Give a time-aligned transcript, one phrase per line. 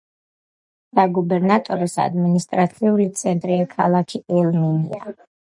[0.99, 5.15] საგუბერნატოროს ადმინისტრაციული ცენტრია ქალაქი ელ-მინია.